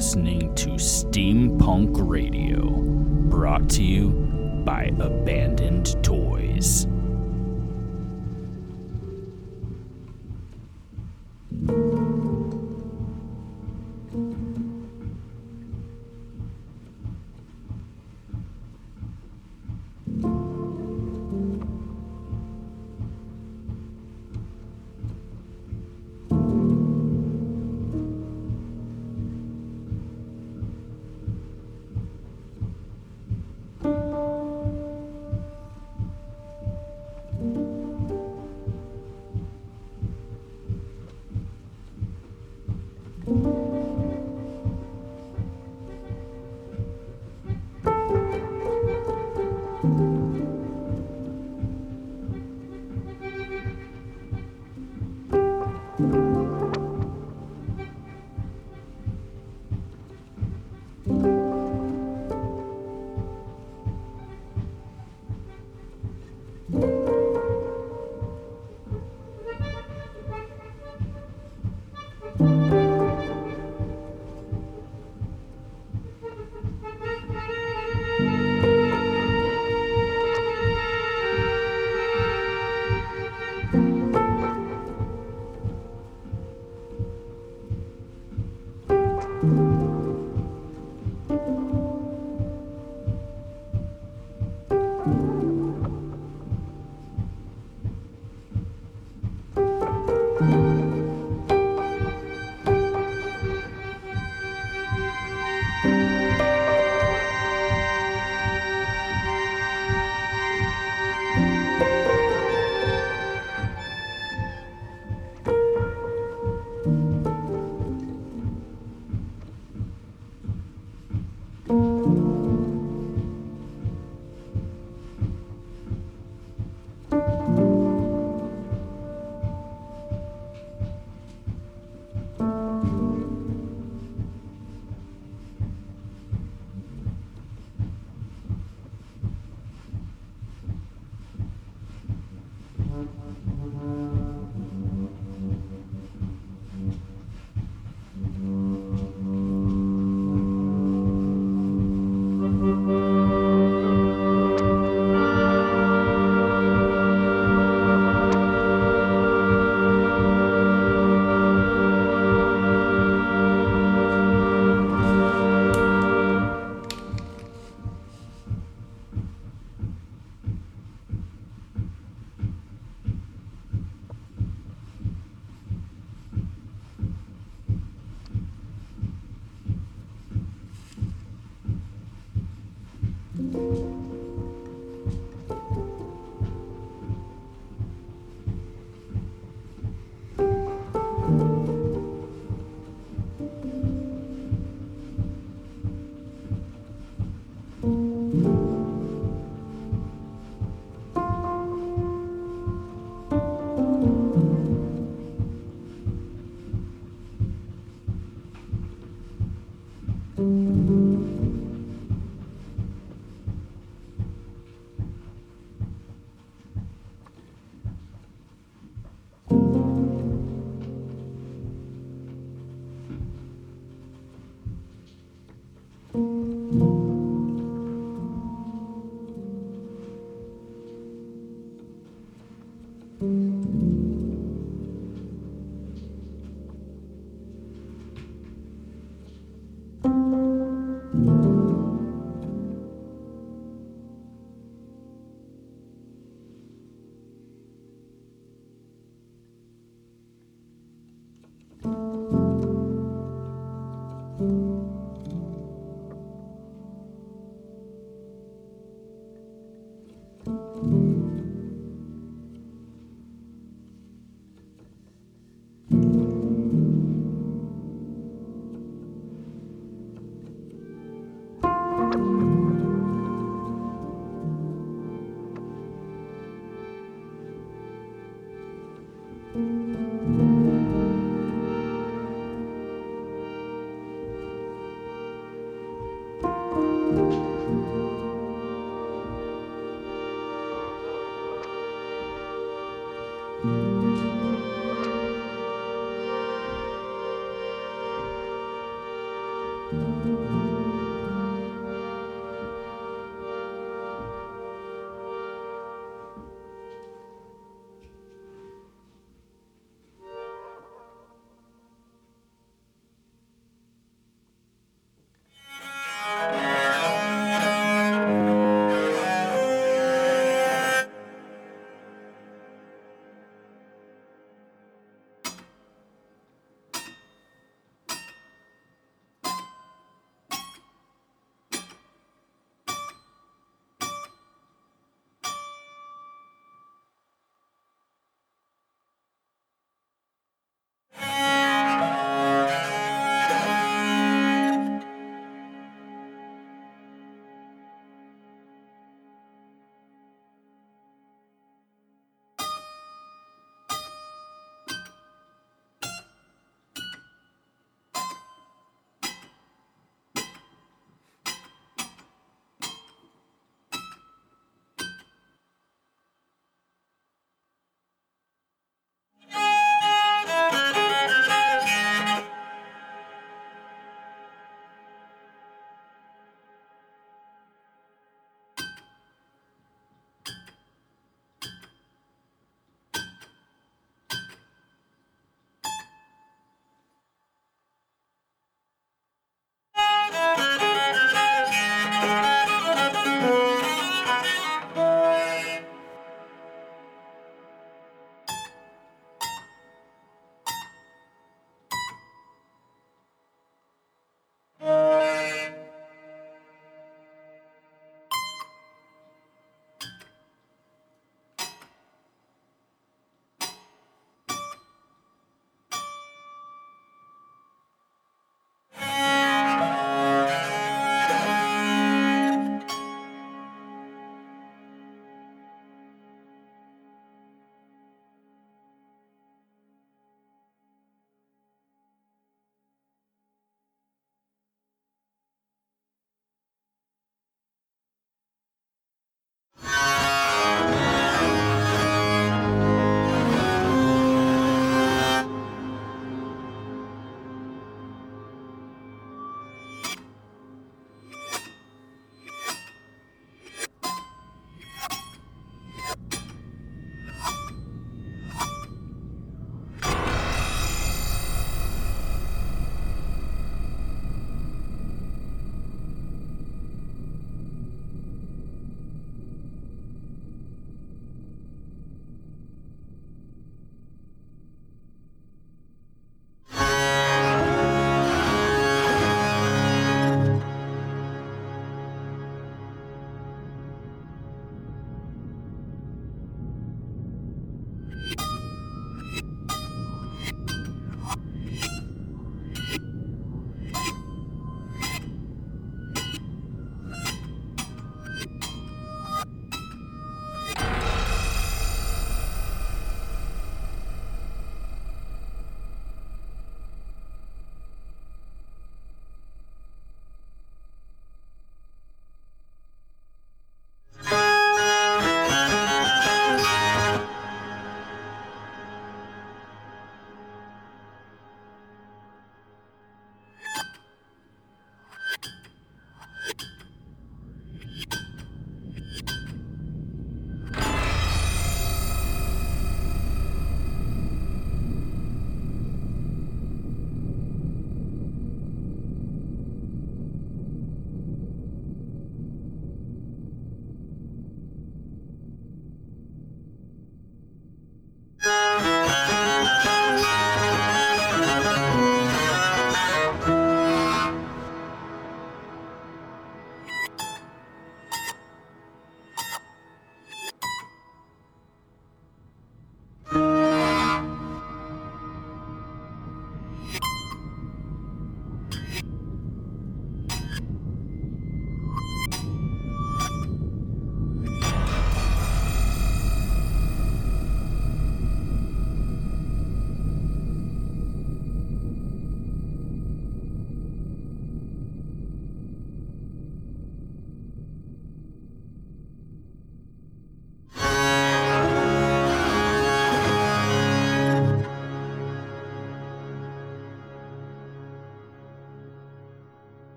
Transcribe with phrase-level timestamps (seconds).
[0.00, 2.70] listening to Steampunk Radio,
[3.28, 4.08] brought to you
[4.64, 6.86] by Abandoned Toys.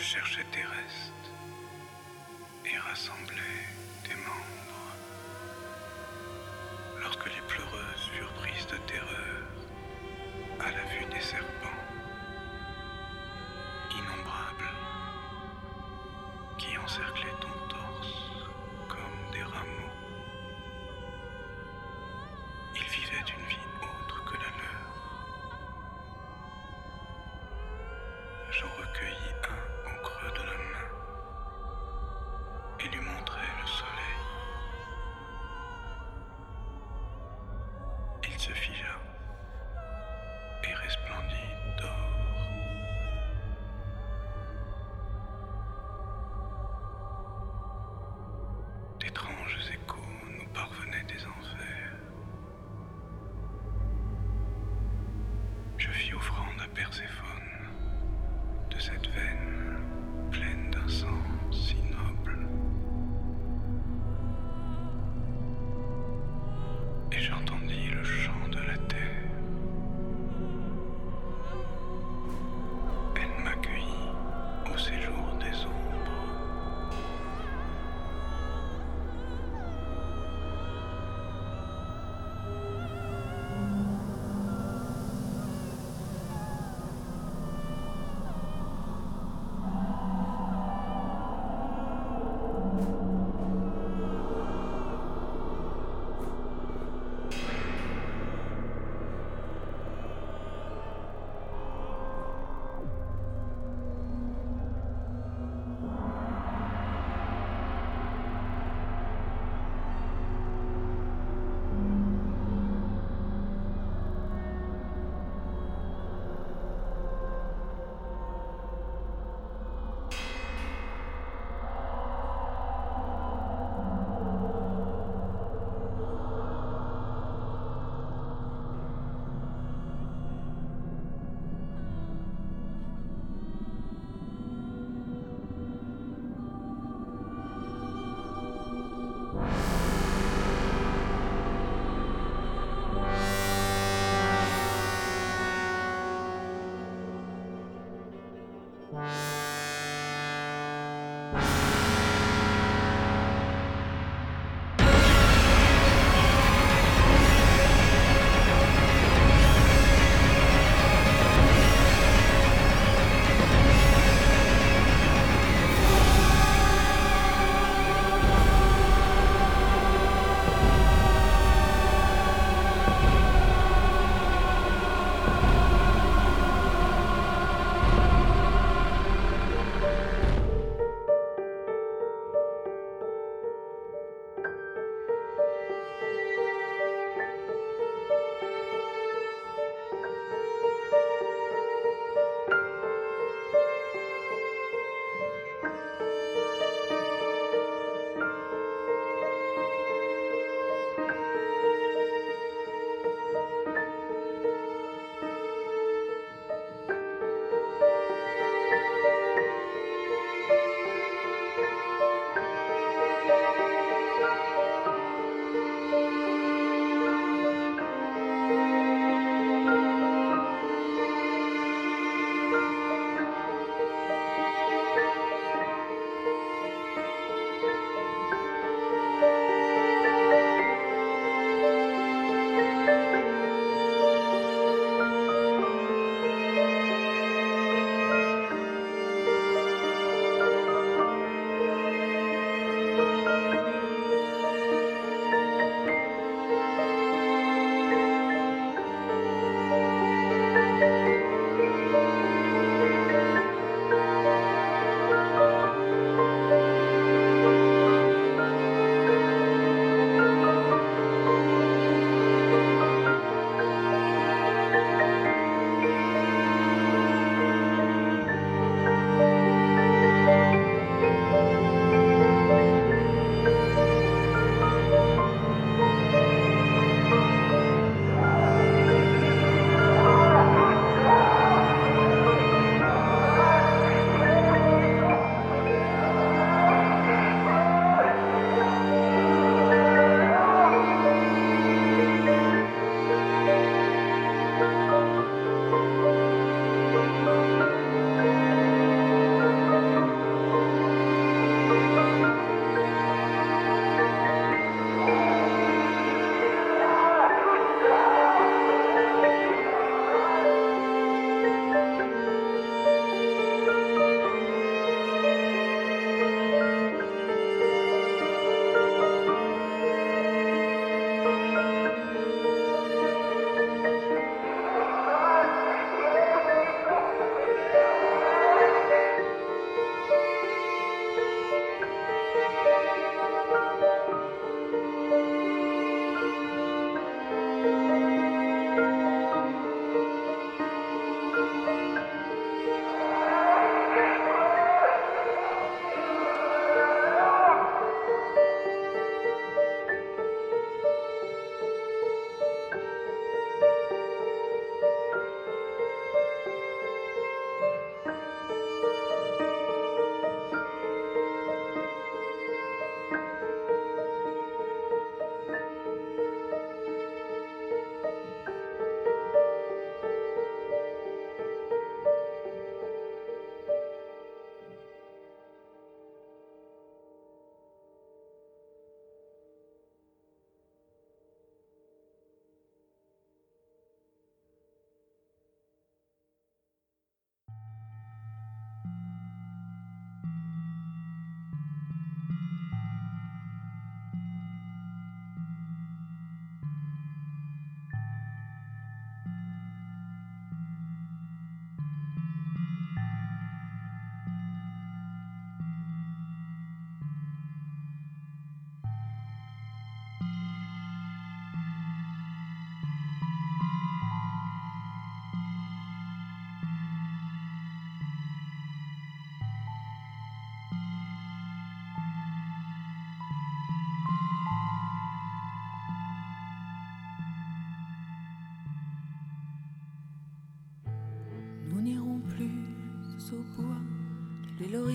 [0.00, 1.30] Je cherchais tes restes
[2.64, 3.69] et rassemblais
[56.92, 59.39] De cette veine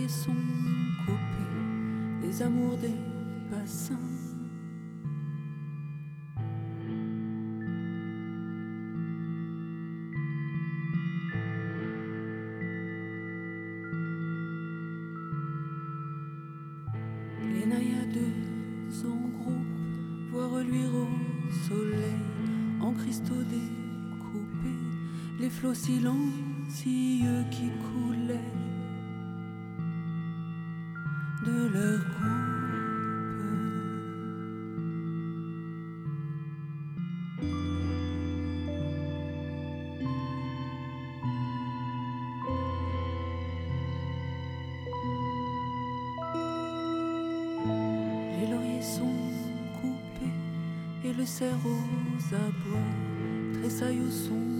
[0.08, 0.36] Sont
[1.04, 2.94] coupés, les amours des
[3.50, 3.96] bassins.
[17.42, 18.20] Les naïades
[19.06, 19.56] en groupe
[20.32, 21.08] voient reluire au
[21.68, 22.00] soleil
[22.80, 24.80] en cristaux découpés
[25.40, 27.72] les flots silencieux qui
[51.36, 54.55] le cerf aux abois tressaille au son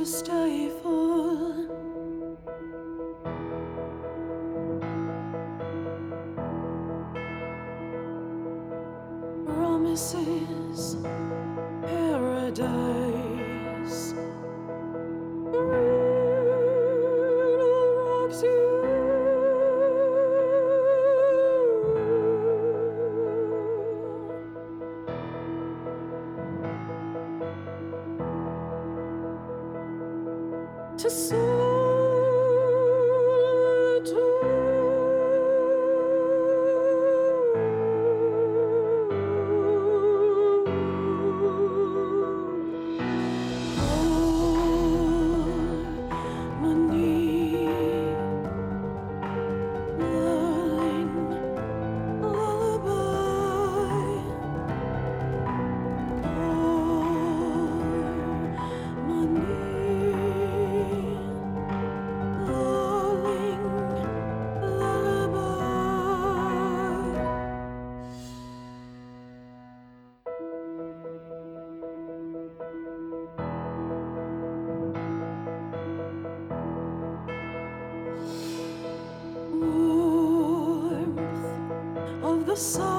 [0.00, 0.79] to stay
[82.60, 82.89] So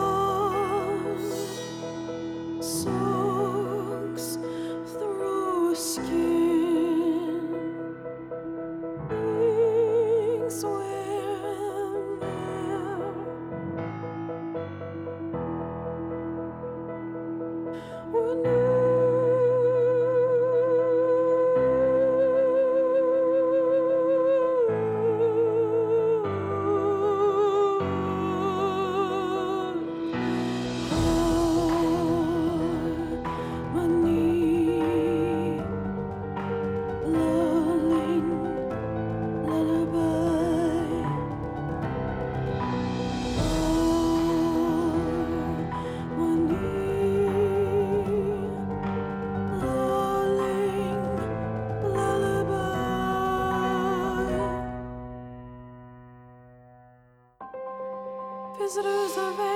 [58.78, 59.51] Roosevelt.